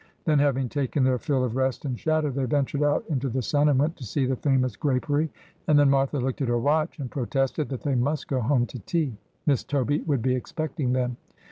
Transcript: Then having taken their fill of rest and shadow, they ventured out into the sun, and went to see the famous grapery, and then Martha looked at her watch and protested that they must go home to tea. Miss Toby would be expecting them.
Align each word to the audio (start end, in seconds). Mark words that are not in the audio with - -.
Then 0.25 0.39
having 0.39 0.67
taken 0.67 1.03
their 1.03 1.19
fill 1.19 1.43
of 1.43 1.55
rest 1.55 1.85
and 1.85 1.99
shadow, 1.99 2.31
they 2.31 2.45
ventured 2.45 2.81
out 2.81 3.05
into 3.09 3.29
the 3.29 3.43
sun, 3.43 3.69
and 3.69 3.77
went 3.77 3.95
to 3.97 4.03
see 4.03 4.25
the 4.25 4.35
famous 4.35 4.75
grapery, 4.75 5.29
and 5.67 5.77
then 5.77 5.91
Martha 5.91 6.17
looked 6.17 6.41
at 6.41 6.47
her 6.47 6.57
watch 6.57 6.97
and 6.97 7.11
protested 7.11 7.69
that 7.69 7.83
they 7.83 7.93
must 7.93 8.27
go 8.27 8.39
home 8.41 8.65
to 8.65 8.79
tea. 8.79 9.15
Miss 9.45 9.63
Toby 9.63 9.99
would 10.07 10.23
be 10.23 10.33
expecting 10.33 10.93
them. 10.93 11.17